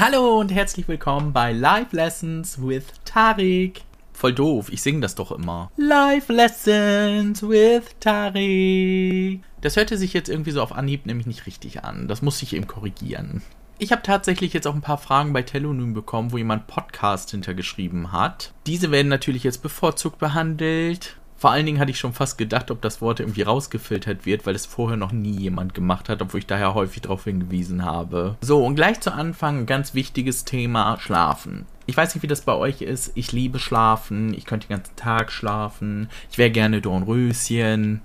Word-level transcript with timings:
Hallo 0.00 0.38
und 0.38 0.52
herzlich 0.52 0.86
willkommen 0.86 1.32
bei 1.32 1.50
Live 1.50 1.92
Lessons 1.92 2.62
with 2.62 2.84
Tarik. 3.04 3.82
Voll 4.12 4.32
doof, 4.32 4.70
ich 4.70 4.80
singe 4.80 5.00
das 5.00 5.16
doch 5.16 5.32
immer. 5.32 5.72
Live 5.76 6.28
Lessons 6.28 7.42
with 7.42 7.82
Tarik. 7.98 9.40
Das 9.60 9.74
hörte 9.74 9.98
sich 9.98 10.12
jetzt 10.12 10.28
irgendwie 10.28 10.52
so 10.52 10.62
auf 10.62 10.70
Anhieb 10.70 11.04
nämlich 11.04 11.26
nicht 11.26 11.46
richtig 11.46 11.82
an. 11.82 12.06
Das 12.06 12.22
muss 12.22 12.40
ich 12.42 12.54
eben 12.54 12.68
korrigieren. 12.68 13.42
Ich 13.80 13.90
habe 13.90 14.02
tatsächlich 14.02 14.52
jetzt 14.52 14.68
auch 14.68 14.74
ein 14.76 14.82
paar 14.82 14.98
Fragen 14.98 15.32
bei 15.32 15.42
Telonym 15.42 15.94
bekommen, 15.94 16.30
wo 16.30 16.38
jemand 16.38 16.68
Podcast 16.68 17.32
hintergeschrieben 17.32 18.12
hat. 18.12 18.52
Diese 18.68 18.92
werden 18.92 19.08
natürlich 19.08 19.42
jetzt 19.42 19.62
bevorzugt 19.62 20.20
behandelt. 20.20 21.16
Vor 21.38 21.52
allen 21.52 21.66
Dingen 21.66 21.78
hatte 21.78 21.92
ich 21.92 22.00
schon 22.00 22.12
fast 22.12 22.36
gedacht, 22.36 22.72
ob 22.72 22.82
das 22.82 23.00
Wort 23.00 23.20
irgendwie 23.20 23.42
rausgefiltert 23.42 24.26
wird, 24.26 24.44
weil 24.44 24.56
es 24.56 24.66
vorher 24.66 24.96
noch 24.96 25.12
nie 25.12 25.38
jemand 25.38 25.72
gemacht 25.72 26.08
hat, 26.08 26.20
obwohl 26.20 26.40
ich 26.40 26.46
daher 26.48 26.74
häufig 26.74 27.02
darauf 27.02 27.24
hingewiesen 27.24 27.84
habe. 27.84 28.36
So, 28.40 28.64
und 28.66 28.74
gleich 28.74 29.00
zu 29.00 29.12
Anfang 29.12 29.60
ein 29.60 29.66
ganz 29.66 29.94
wichtiges 29.94 30.44
Thema, 30.44 30.98
Schlafen. 30.98 31.66
Ich 31.86 31.96
weiß 31.96 32.14
nicht, 32.14 32.24
wie 32.24 32.28
das 32.28 32.40
bei 32.42 32.54
euch 32.54 32.82
ist. 32.82 33.12
Ich 33.14 33.30
liebe 33.30 33.60
Schlafen. 33.60 34.34
Ich 34.34 34.46
könnte 34.46 34.66
den 34.66 34.76
ganzen 34.76 34.96
Tag 34.96 35.30
schlafen. 35.30 36.10
Ich 36.30 36.38
wäre 36.38 36.50
gerne 36.50 36.80
Dornröschen. 36.80 38.02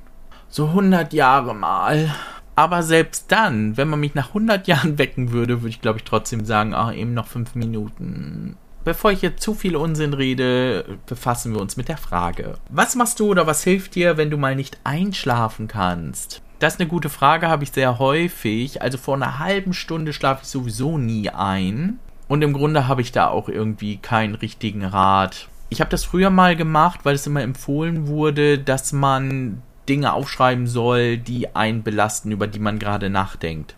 So 0.48 0.68
100 0.68 1.12
Jahre 1.12 1.56
mal. 1.56 2.14
Aber 2.56 2.84
selbst 2.84 3.32
dann, 3.32 3.78
wenn 3.78 3.90
man 3.90 4.00
mich 4.00 4.14
nach 4.14 4.30
100 4.30 4.68
Jahren 4.70 5.00
wecken 5.00 5.32
würde, 5.32 5.62
würde 5.62 5.70
ich 5.70 5.82
glaube 5.82 5.98
ich 5.98 6.06
trotzdem 6.06 6.46
sagen, 6.46 6.74
ah, 6.76 6.94
eben 6.94 7.14
noch 7.14 7.28
5 7.28 7.56
Minuten. 7.56 8.58
Bevor 8.84 9.12
ich 9.12 9.22
jetzt 9.22 9.42
zu 9.42 9.54
viel 9.54 9.78
Unsinn 9.78 10.14
rede, 10.14 10.98
befassen 11.06 11.54
wir 11.54 11.62
uns 11.62 11.78
mit 11.78 11.88
der 11.88 11.98
Frage. 11.98 12.56
Was 12.70 12.96
machst 12.96 13.20
du 13.20 13.28
oder 13.28 13.48
was 13.48 13.64
hilft 13.64 13.96
dir, 13.96 14.18
wenn 14.18 14.30
du 14.30 14.38
mal 14.38 14.56
nicht 14.56 14.78
einschlafen 14.84 15.70
kannst? 15.70 16.42
Das 16.60 16.74
ist 16.74 16.80
eine 16.82 16.90
gute 16.90 17.10
Frage, 17.10 17.48
habe 17.48 17.64
ich 17.64 17.72
sehr 17.72 18.00
häufig. 18.00 18.82
Also 18.82 18.98
vor 18.98 19.16
einer 19.16 19.40
halben 19.40 19.74
Stunde 19.74 20.12
schlafe 20.12 20.42
ich 20.44 20.50
sowieso 20.50 20.98
nie 20.98 21.30
ein. 21.30 22.00
Und 22.28 22.42
im 22.42 22.54
Grunde 22.54 22.88
habe 22.88 23.02
ich 23.02 23.12
da 23.12 23.28
auch 23.28 23.48
irgendwie 23.48 23.98
keinen 23.98 24.36
richtigen 24.36 24.84
Rat. 24.84 25.48
Ich 25.70 25.80
habe 25.80 25.90
das 25.90 26.04
früher 26.04 26.30
mal 26.30 26.56
gemacht, 26.56 27.02
weil 27.04 27.16
es 27.16 27.28
immer 27.28 27.42
empfohlen 27.42 28.08
wurde, 28.08 28.60
dass 28.60 28.92
man 28.92 29.62
Dinge 29.88 30.14
aufschreiben 30.14 30.68
soll, 30.68 31.18
die 31.18 31.56
einen 31.56 31.84
belasten, 31.84 32.32
über 32.32 32.48
die 32.48 32.60
man 32.60 32.80
gerade 32.80 33.10
nachdenkt. 33.10 33.76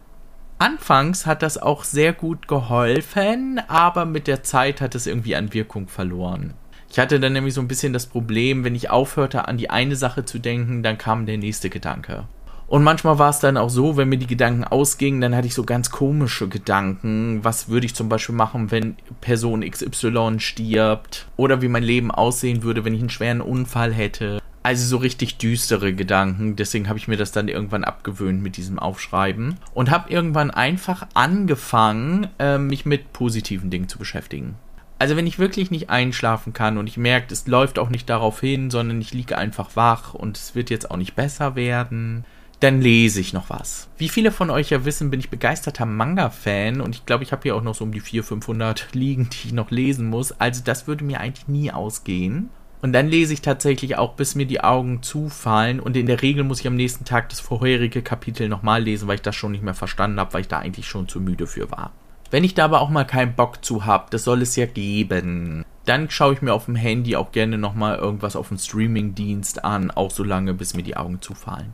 Anfangs 0.57 1.25
hat 1.25 1.41
das 1.41 1.57
auch 1.57 1.83
sehr 1.83 2.13
gut 2.13 2.47
geholfen, 2.47 3.61
aber 3.67 4.05
mit 4.05 4.25
der 4.27 4.41
Zeit 4.41 4.79
hat 4.79 4.95
es 4.95 5.05
irgendwie 5.05 5.35
an 5.35 5.53
Wirkung 5.53 5.89
verloren. 5.89 6.53
Ich 6.89 6.97
hatte 6.97 7.19
dann 7.19 7.33
nämlich 7.33 7.53
so 7.53 7.59
ein 7.59 7.67
bisschen 7.67 7.91
das 7.91 8.05
Problem, 8.05 8.63
wenn 8.63 8.73
ich 8.73 8.89
aufhörte, 8.89 9.49
an 9.49 9.57
die 9.57 9.69
eine 9.69 9.97
Sache 9.97 10.23
zu 10.23 10.39
denken, 10.39 10.81
dann 10.81 10.97
kam 10.97 11.25
der 11.25 11.37
nächste 11.37 11.69
Gedanke. 11.69 12.23
Und 12.67 12.83
manchmal 12.83 13.19
war 13.19 13.29
es 13.29 13.39
dann 13.39 13.57
auch 13.57 13.69
so, 13.69 13.97
wenn 13.97 14.07
mir 14.07 14.17
die 14.17 14.27
Gedanken 14.27 14.63
ausgingen, 14.63 15.19
dann 15.19 15.35
hatte 15.35 15.47
ich 15.47 15.53
so 15.53 15.65
ganz 15.65 15.91
komische 15.91 16.47
Gedanken. 16.47 17.43
Was 17.43 17.67
würde 17.67 17.85
ich 17.85 17.93
zum 17.93 18.07
Beispiel 18.07 18.33
machen, 18.33 18.71
wenn 18.71 18.95
Person 19.19 19.69
XY 19.69 20.39
stirbt? 20.39 21.27
Oder 21.35 21.61
wie 21.61 21.67
mein 21.67 21.83
Leben 21.83 22.11
aussehen 22.11 22.63
würde, 22.63 22.85
wenn 22.85 22.93
ich 22.93 23.01
einen 23.01 23.09
schweren 23.09 23.41
Unfall 23.41 23.93
hätte? 23.93 24.39
Also 24.65 24.83
so 24.87 24.97
richtig 24.97 25.37
düstere 25.37 25.93
Gedanken. 25.93 26.55
Deswegen 26.55 26.89
habe 26.89 26.97
ich 26.97 27.07
mir 27.07 27.17
das 27.17 27.31
dann 27.31 27.49
irgendwann 27.49 27.83
abgewöhnt 27.83 28.41
mit 28.41 28.57
diesem 28.57 28.79
Aufschreiben. 28.79 29.57
Und 29.75 29.91
habe 29.91 30.09
irgendwann 30.09 30.49
einfach 30.49 31.05
angefangen, 31.13 32.29
äh, 32.39 32.57
mich 32.57 32.83
mit 32.83 33.13
positiven 33.13 33.69
Dingen 33.69 33.87
zu 33.87 33.99
beschäftigen. 33.99 34.55
Also 34.97 35.15
wenn 35.15 35.27
ich 35.27 35.37
wirklich 35.37 35.69
nicht 35.69 35.91
einschlafen 35.91 36.53
kann 36.53 36.79
und 36.79 36.87
ich 36.87 36.97
merke, 36.97 37.31
es 37.31 37.45
läuft 37.45 37.77
auch 37.77 37.89
nicht 37.89 38.09
darauf 38.09 38.39
hin, 38.39 38.71
sondern 38.71 38.99
ich 38.99 39.13
liege 39.13 39.37
einfach 39.37 39.75
wach 39.75 40.15
und 40.15 40.35
es 40.35 40.55
wird 40.55 40.71
jetzt 40.71 40.89
auch 40.89 40.97
nicht 40.97 41.15
besser 41.15 41.55
werden, 41.55 42.25
dann 42.59 42.81
lese 42.81 43.19
ich 43.19 43.33
noch 43.33 43.51
was. 43.51 43.87
Wie 43.99 44.09
viele 44.09 44.31
von 44.31 44.49
euch 44.49 44.71
ja 44.71 44.83
wissen, 44.83 45.11
bin 45.11 45.19
ich 45.19 45.29
begeisterter 45.29 45.85
Manga-Fan 45.85 46.81
und 46.81 46.95
ich 46.95 47.05
glaube, 47.05 47.23
ich 47.23 47.31
habe 47.31 47.43
hier 47.43 47.55
auch 47.55 47.61
noch 47.61 47.75
so 47.75 47.83
um 47.83 47.91
die 47.91 47.99
400, 47.99 48.27
500 48.27 48.87
liegen, 48.93 49.29
die 49.29 49.49
ich 49.49 49.53
noch 49.53 49.69
lesen 49.69 50.07
muss. 50.07 50.31
Also 50.31 50.63
das 50.65 50.87
würde 50.87 51.03
mir 51.03 51.19
eigentlich 51.19 51.47
nie 51.47 51.71
ausgehen. 51.71 52.49
Und 52.85 52.93
dann 52.93 53.07
lese 53.07 53.33
ich 53.33 53.41
tatsächlich 53.41 53.97
auch, 53.97 54.13
bis 54.13 54.35
mir 54.35 54.45
die 54.45 54.61
Augen 54.61 55.01
zufallen. 55.01 55.79
Und 55.79 55.97
in 55.97 56.05
der 56.05 56.21
Regel 56.21 56.43
muss 56.43 56.59
ich 56.59 56.67
am 56.67 56.75
nächsten 56.75 57.03
Tag 57.03 57.29
das 57.29 57.39
vorherige 57.39 58.03
Kapitel 58.03 58.47
nochmal 58.47 58.83
lesen, 58.83 59.07
weil 59.07 59.15
ich 59.15 59.23
das 59.23 59.35
schon 59.35 59.53
nicht 59.53 59.63
mehr 59.63 59.73
verstanden 59.73 60.19
habe, 60.19 60.33
weil 60.33 60.41
ich 60.41 60.47
da 60.47 60.59
eigentlich 60.59 60.87
schon 60.87 61.07
zu 61.07 61.19
müde 61.19 61.47
für 61.47 61.71
war. 61.71 61.93
Wenn 62.29 62.43
ich 62.43 62.53
da 62.53 62.65
aber 62.65 62.81
auch 62.81 62.91
mal 62.91 63.03
keinen 63.03 63.33
Bock 63.33 63.65
zu 63.65 63.85
habe, 63.85 64.05
das 64.11 64.23
soll 64.23 64.43
es 64.43 64.55
ja 64.55 64.67
geben, 64.67 65.65
dann 65.85 66.11
schaue 66.11 66.35
ich 66.35 66.43
mir 66.43 66.53
auf 66.53 66.65
dem 66.65 66.75
Handy 66.75 67.15
auch 67.15 67.31
gerne 67.31 67.57
nochmal 67.57 67.97
irgendwas 67.97 68.35
auf 68.35 68.49
dem 68.49 68.59
Streamingdienst 68.59 69.65
an, 69.65 69.89
auch 69.89 70.11
so 70.11 70.23
lange, 70.23 70.53
bis 70.53 70.75
mir 70.75 70.83
die 70.83 70.95
Augen 70.95 71.19
zufallen. 71.23 71.73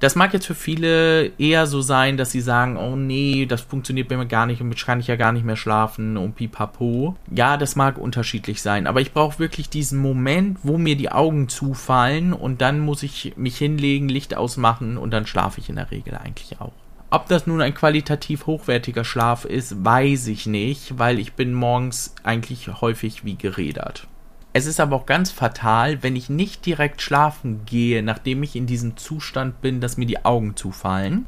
Das 0.00 0.16
mag 0.16 0.32
jetzt 0.32 0.46
für 0.46 0.54
viele 0.54 1.26
eher 1.38 1.66
so 1.66 1.82
sein, 1.82 2.16
dass 2.16 2.32
sie 2.32 2.40
sagen, 2.40 2.78
oh 2.78 2.96
nee, 2.96 3.44
das 3.44 3.60
funktioniert 3.60 4.08
bei 4.08 4.16
mir 4.16 4.24
gar 4.24 4.46
nicht 4.46 4.62
und 4.62 4.74
kann 4.74 4.98
ich 4.98 5.08
ja 5.08 5.16
gar 5.16 5.30
nicht 5.32 5.44
mehr 5.44 5.56
schlafen 5.56 6.16
und 6.16 6.36
pipapo. 6.36 7.16
Ja, 7.30 7.58
das 7.58 7.76
mag 7.76 7.98
unterschiedlich 7.98 8.62
sein, 8.62 8.86
aber 8.86 9.02
ich 9.02 9.12
brauche 9.12 9.38
wirklich 9.38 9.68
diesen 9.68 9.98
Moment, 9.98 10.58
wo 10.62 10.78
mir 10.78 10.96
die 10.96 11.12
Augen 11.12 11.50
zufallen 11.50 12.32
und 12.32 12.62
dann 12.62 12.80
muss 12.80 13.02
ich 13.02 13.34
mich 13.36 13.58
hinlegen, 13.58 14.08
Licht 14.08 14.34
ausmachen 14.34 14.96
und 14.96 15.10
dann 15.10 15.26
schlafe 15.26 15.60
ich 15.60 15.68
in 15.68 15.76
der 15.76 15.90
Regel 15.90 16.16
eigentlich 16.16 16.58
auch. 16.62 16.72
Ob 17.10 17.28
das 17.28 17.46
nun 17.46 17.60
ein 17.60 17.74
qualitativ 17.74 18.46
hochwertiger 18.46 19.04
Schlaf 19.04 19.44
ist, 19.44 19.84
weiß 19.84 20.28
ich 20.28 20.46
nicht, 20.46 20.98
weil 20.98 21.18
ich 21.18 21.34
bin 21.34 21.52
morgens 21.52 22.14
eigentlich 22.22 22.68
häufig 22.80 23.24
wie 23.24 23.34
gerädert. 23.34 24.06
Es 24.52 24.66
ist 24.66 24.80
aber 24.80 24.96
auch 24.96 25.06
ganz 25.06 25.30
fatal, 25.30 26.02
wenn 26.02 26.16
ich 26.16 26.28
nicht 26.28 26.66
direkt 26.66 27.02
schlafen 27.02 27.64
gehe, 27.66 28.02
nachdem 28.02 28.42
ich 28.42 28.56
in 28.56 28.66
diesem 28.66 28.96
Zustand 28.96 29.60
bin, 29.60 29.80
dass 29.80 29.96
mir 29.96 30.06
die 30.06 30.24
Augen 30.24 30.56
zufallen. 30.56 31.26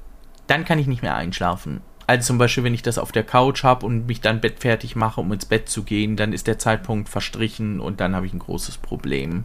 Dann 0.48 0.64
kann 0.64 0.80
ich 0.80 0.88
nicht 0.88 1.02
mehr 1.02 1.14
einschlafen. 1.14 1.82
Also 2.08 2.26
zum 2.26 2.38
Beispiel, 2.38 2.64
wenn 2.64 2.74
ich 2.74 2.82
das 2.82 2.98
auf 2.98 3.12
der 3.12 3.22
Couch 3.22 3.62
habe 3.62 3.86
und 3.86 4.08
mich 4.08 4.20
dann 4.20 4.40
bettfertig 4.40 4.96
mache, 4.96 5.20
um 5.20 5.32
ins 5.32 5.46
Bett 5.46 5.68
zu 5.68 5.84
gehen, 5.84 6.16
dann 6.16 6.32
ist 6.32 6.48
der 6.48 6.58
Zeitpunkt 6.58 7.08
verstrichen 7.08 7.78
und 7.78 8.00
dann 8.00 8.16
habe 8.16 8.26
ich 8.26 8.32
ein 8.32 8.40
großes 8.40 8.78
Problem. 8.78 9.44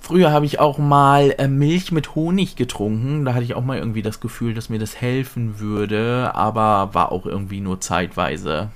Früher 0.00 0.30
habe 0.30 0.44
ich 0.44 0.60
auch 0.60 0.76
mal 0.76 1.34
äh, 1.38 1.48
Milch 1.48 1.90
mit 1.92 2.14
Honig 2.14 2.56
getrunken. 2.56 3.24
Da 3.24 3.32
hatte 3.32 3.44
ich 3.44 3.54
auch 3.54 3.64
mal 3.64 3.78
irgendwie 3.78 4.02
das 4.02 4.20
Gefühl, 4.20 4.52
dass 4.52 4.68
mir 4.68 4.78
das 4.78 5.00
helfen 5.00 5.60
würde, 5.60 6.30
aber 6.34 6.92
war 6.92 7.10
auch 7.10 7.24
irgendwie 7.24 7.60
nur 7.60 7.80
zeitweise. 7.80 8.68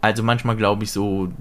Also 0.00 0.22
manchmal 0.22 0.54
glaube 0.54 0.84
ich 0.84 0.92
so, 0.92 1.32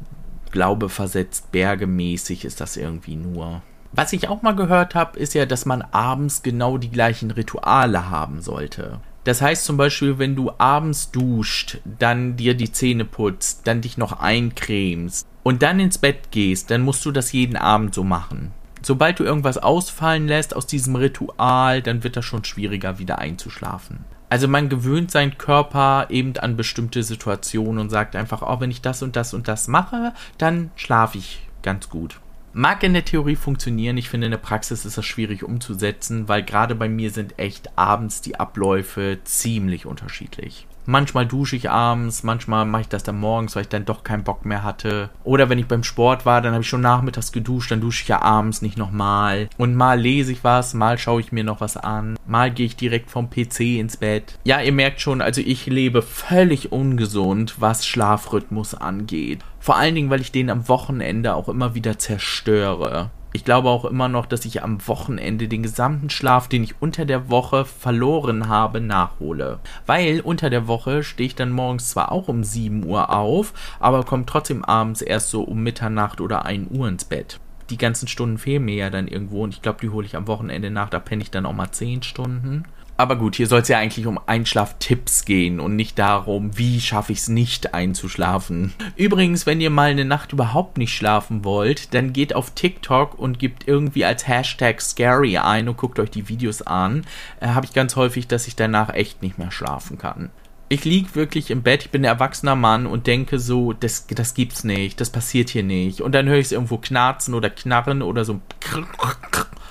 Glaube 0.56 0.88
versetzt, 0.88 1.52
bergemäßig 1.52 2.46
ist 2.46 2.62
das 2.62 2.78
irgendwie 2.78 3.18
nur. 3.18 3.62
Was 3.92 4.14
ich 4.14 4.30
auch 4.30 4.42
mal 4.42 4.56
gehört 4.56 4.96
habe, 4.96 5.20
ist 5.20 5.34
ja, 5.34 5.46
dass 5.46 5.66
man 5.66 5.82
abends 5.82 6.44
genau 6.44 6.78
die 6.78 6.90
gleichen 6.90 7.30
Rituale 7.30 8.10
haben 8.10 8.42
sollte. 8.42 9.02
Das 9.26 9.42
heißt 9.42 9.66
zum 9.66 9.76
Beispiel, 9.76 10.18
wenn 10.18 10.38
du 10.38 10.54
abends 10.58 11.12
duscht, 11.12 11.80
dann 11.84 12.38
dir 12.38 12.54
die 12.54 12.72
Zähne 12.72 13.04
putzt, 13.04 13.68
dann 13.68 13.82
dich 13.82 13.98
noch 13.98 14.22
eincremst 14.22 15.28
und 15.44 15.62
dann 15.62 15.82
ins 15.82 15.98
Bett 15.98 16.32
gehst, 16.32 16.72
dann 16.72 16.84
musst 16.84 17.04
du 17.04 17.12
das 17.12 17.34
jeden 17.34 17.58
Abend 17.58 17.94
so 17.94 18.06
machen. 18.06 18.54
Sobald 18.82 19.20
du 19.20 19.26
irgendwas 19.26 19.58
ausfallen 19.58 20.30
lässt 20.30 20.56
aus 20.56 20.68
diesem 20.68 20.96
Ritual, 20.96 21.82
dann 21.82 22.06
wird 22.06 22.16
das 22.16 22.24
schon 22.24 22.46
schwieriger 22.46 22.98
wieder 22.98 23.20
einzuschlafen. 23.20 24.06
Also 24.30 24.48
man 24.48 24.70
gewöhnt 24.70 25.12
seinen 25.12 25.38
Körper 25.38 26.08
eben 26.10 26.36
an 26.38 26.56
bestimmte 26.56 27.04
Situationen 27.04 27.80
und 27.80 27.90
sagt 27.90 28.16
einfach, 28.16 28.42
oh, 28.42 28.60
wenn 28.60 28.72
ich 28.72 28.82
das 28.82 29.04
und 29.04 29.16
das 29.16 29.34
und 29.34 29.48
das 29.48 29.68
mache, 29.68 30.14
dann 30.38 30.72
schlafe 30.76 31.18
ich 31.18 31.48
ganz 31.62 31.90
gut. 31.90 32.20
Mag 32.54 32.84
in 32.84 32.94
der 32.94 33.04
Theorie 33.04 33.36
funktionieren, 33.36 33.98
ich 33.98 34.08
finde 34.08 34.26
in 34.28 34.32
der 34.32 34.38
Praxis 34.38 34.86
ist 34.86 34.98
das 34.98 35.06
schwierig 35.06 35.44
umzusetzen, 35.44 36.30
weil 36.30 36.42
gerade 36.42 36.74
bei 36.74 36.88
mir 36.88 37.12
sind 37.12 37.38
echt 37.38 37.78
abends 37.78 38.22
die 38.22 38.40
Abläufe 38.40 39.20
ziemlich 39.26 39.86
unterschiedlich. 39.86 40.66
Manchmal 40.86 41.26
dusche 41.26 41.56
ich 41.56 41.70
abends, 41.70 42.24
manchmal 42.24 42.66
mache 42.66 42.84
ich 42.84 42.90
das 42.90 43.04
dann 43.04 43.20
morgens, 43.20 43.56
weil 43.56 43.64
ich 43.64 43.70
dann 43.70 43.86
doch 43.86 44.04
keinen 44.04 44.24
Bock 44.24 44.46
mehr 44.46 44.64
hatte. 44.64 45.10
Oder 45.24 45.50
wenn 45.50 45.60
ich 45.60 45.68
beim 45.68 45.84
Sport 45.84 46.26
war, 46.26 46.42
dann 46.42 46.54
habe 46.54 46.62
ich 46.62 46.70
schon 46.70 46.82
nachmittags 46.82 47.32
geduscht, 47.32 47.72
dann 47.72 47.82
dusche 47.82 48.04
ich 48.04 48.08
ja 48.08 48.22
abends 48.22 48.62
nicht 48.62 48.78
nochmal. 48.78 49.50
Und 49.58 49.76
mal 49.76 50.00
lese 50.00 50.32
ich 50.32 50.44
was, 50.44 50.74
mal 50.74 50.98
schaue 50.98 51.22
ich 51.22 51.32
mir 51.32 51.44
noch 51.44 51.62
was 51.62 51.78
an, 51.78 52.18
mal 52.28 52.52
gehe 52.52 52.66
ich 52.66 52.76
direkt 52.76 53.10
vom 53.10 53.30
PC 53.30 53.80
ins 53.80 53.98
Bett. 53.98 54.38
Ja, 54.44 54.62
ihr 54.62 54.74
merkt 54.74 55.02
schon, 55.02 55.22
also 55.22 55.42
ich 55.42 55.66
lebe 55.66 56.02
völlig 56.02 56.72
ungesund, 56.72 57.56
was 57.60 57.86
Schlafrhythmus 57.86 58.76
angeht. 58.76 59.40
Vor 59.60 59.78
allen 59.78 59.96
Dingen, 59.96 60.12
weil 60.12 60.22
ich 60.22 60.32
den 60.32 60.52
am 60.52 60.68
Wochenende 60.70 61.34
auch 61.34 61.50
immer 61.50 61.74
wieder 61.74 61.98
zerstöre. 61.98 63.10
Ich 63.36 63.44
glaube 63.44 63.68
auch 63.68 63.84
immer 63.84 64.08
noch, 64.08 64.28
dass 64.28 64.46
ich 64.46 64.64
am 64.64 64.88
Wochenende 64.88 65.50
den 65.50 65.62
gesamten 65.62 66.10
Schlaf, 66.10 66.48
den 66.48 66.64
ich 66.64 66.82
unter 66.82 67.04
der 67.04 67.30
Woche 67.30 67.66
verloren 67.66 68.48
habe, 68.48 68.80
nachhole. 68.80 69.60
Weil 69.86 70.22
unter 70.22 70.50
der 70.50 70.70
Woche 70.70 71.04
stehe 71.04 71.28
ich 71.28 71.36
dann 71.36 71.52
morgens 71.52 71.90
zwar 71.90 72.14
auch 72.14 72.30
um 72.30 72.46
7 72.46 72.86
Uhr 72.86 73.10
auf, 73.10 73.54
aber 73.82 74.06
komme 74.06 74.26
trotzdem 74.26 74.64
abends 74.64 75.02
erst 75.02 75.32
so 75.32 75.44
um 75.44 75.62
Mitternacht 75.64 76.22
oder 76.22 76.46
1 76.46 76.72
Uhr 76.72 76.88
ins 76.88 77.04
Bett. 77.04 77.42
Die 77.70 77.78
ganzen 77.78 78.08
Stunden 78.08 78.38
fehlen 78.38 78.64
mir 78.64 78.76
ja 78.76 78.90
dann 78.90 79.10
irgendwo 79.10 79.44
und 79.44 79.54
ich 79.54 79.62
glaube, 79.62 79.80
die 79.82 79.90
hole 79.90 80.06
ich 80.06 80.16
am 80.16 80.28
Wochenende 80.28 80.72
nach, 80.72 80.90
da 80.90 81.00
penne 81.00 81.22
ich 81.22 81.30
dann 81.30 81.46
auch 81.46 81.52
mal 81.52 81.70
10 81.70 82.04
Stunden. 82.04 82.64
Aber 82.98 83.18
gut, 83.18 83.36
hier 83.36 83.48
soll 83.48 83.60
es 83.62 83.68
ja 83.68 83.78
eigentlich 83.78 84.08
um 84.08 84.20
Einschlaftipps 84.26 85.26
gehen 85.26 85.60
und 85.60 85.76
nicht 85.76 86.00
darum, 86.00 86.58
wie 86.58 86.80
schaffe 86.80 87.12
ich 87.12 87.20
es 87.20 87.28
nicht 87.28 87.74
einzuschlafen. 87.74 88.74
Übrigens, 88.96 89.46
wenn 89.46 89.60
ihr 89.60 89.70
mal 89.70 89.90
eine 89.90 90.06
Nacht 90.06 90.32
überhaupt 90.32 90.78
nicht 90.78 90.96
schlafen 90.96 91.44
wollt, 91.44 91.94
dann 91.94 92.14
geht 92.14 92.34
auf 92.34 92.52
TikTok 92.52 93.20
und 93.20 93.38
gebt 93.38 93.68
irgendwie 93.68 94.06
als 94.06 94.28
Hashtag 94.30 94.82
scary 94.82 95.38
ein 95.38 95.68
und 95.68 95.76
guckt 95.76 96.00
euch 96.00 96.10
die 96.10 96.30
Videos 96.30 96.62
an. 96.62 97.06
Äh, 97.42 97.50
Habe 97.50 97.66
ich 97.66 97.74
ganz 97.74 97.98
häufig, 97.98 98.28
dass 98.28 98.48
ich 98.48 98.56
danach 98.56 98.94
echt 98.94 99.22
nicht 99.22 99.38
mehr 99.38 99.52
schlafen 99.52 99.98
kann. 99.98 100.30
Ich 100.70 100.86
liege 100.86 101.14
wirklich 101.16 101.52
im 101.52 101.62
Bett, 101.62 101.84
ich 101.84 101.92
bin 101.92 102.02
ein 102.02 102.06
erwachsener 102.06 102.56
Mann 102.56 102.88
und 102.88 103.08
denke 103.08 103.40
so, 103.40 103.74
das, 103.74 104.08
das 104.08 104.34
gibt's 104.34 104.64
nicht, 104.64 105.00
das 105.00 105.10
passiert 105.12 105.50
hier 105.50 105.64
nicht. 105.64 106.02
Und 106.02 106.14
dann 106.14 106.28
höre 106.28 106.40
ich 106.40 106.48
es 106.48 106.52
irgendwo 106.54 106.78
knarzen 106.78 107.34
oder 107.34 107.50
knarren 107.50 108.02
oder 108.02 108.26
so. 108.26 108.40